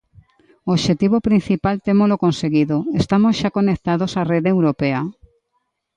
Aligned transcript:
O 0.67 0.69
obxectivo 0.77 1.17
principal 1.27 1.75
témolo 1.87 2.21
conseguido, 2.25 2.77
estamos 3.01 3.33
xa 3.39 3.49
conectados 3.57 4.11
á 4.19 4.21
rede 4.33 4.49
europea. 4.55 5.01